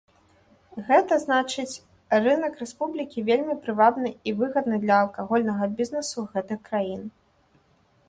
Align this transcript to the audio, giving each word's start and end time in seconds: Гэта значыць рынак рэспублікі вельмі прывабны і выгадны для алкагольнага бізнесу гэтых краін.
Гэта 0.87 1.13
значыць 1.23 1.75
рынак 2.29 2.57
рэспублікі 2.63 3.25
вельмі 3.29 3.59
прывабны 3.67 4.09
і 4.31 4.35
выгадны 4.43 4.83
для 4.89 4.95
алкагольнага 5.05 5.73
бізнесу 5.79 6.29
гэтых 6.35 6.59
краін. 6.69 7.01